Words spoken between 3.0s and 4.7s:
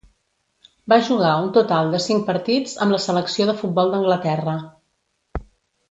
selecció de futbol d'Anglaterra.